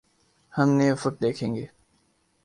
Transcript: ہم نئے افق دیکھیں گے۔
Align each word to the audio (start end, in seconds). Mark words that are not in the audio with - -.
ہم 0.53 0.69
نئے 0.77 0.89
افق 0.91 1.21
دیکھیں 1.21 1.55
گے۔ 1.55 1.65